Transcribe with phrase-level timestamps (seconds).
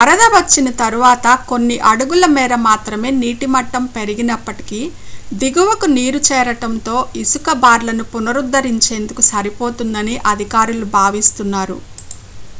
[0.01, 4.79] వరద వచ్చిన తర్వాత కొన్ని అడుగుల మేర మాత్రమే నీటిమట్టం పెరిగినప్పటికీ
[5.33, 11.77] దిగువకు నీరు చేరడంతో ఇసుక బార్లను పునరుద్ధరించేందుకు సరిపోతుందని అధికారులు భావిస్తున్నారు